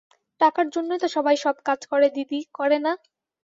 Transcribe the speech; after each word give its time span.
টাকার 0.41 0.67
জন্যই 0.75 0.99
তো 1.03 1.07
সবাই 1.15 1.37
সব 1.43 1.55
কাজ 1.67 1.79
করে 1.91 2.07
দিদি, 2.15 2.39
করে 2.57 2.77
না? 2.85 2.91